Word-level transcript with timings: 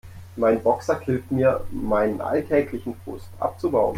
Mein 0.35 0.63
Boxsack 0.63 1.03
hilft 1.03 1.29
mir, 1.31 1.63
meinen 1.69 2.21
alltäglichen 2.21 2.95
Frust 3.05 3.29
abzubauen. 3.39 3.89